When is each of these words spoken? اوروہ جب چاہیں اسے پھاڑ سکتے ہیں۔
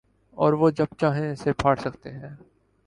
اوروہ 0.37 0.69
جب 0.69 0.85
چاہیں 0.99 1.31
اسے 1.31 1.53
پھاڑ 1.53 1.75
سکتے 1.75 2.09
ہیں۔ 2.11 2.35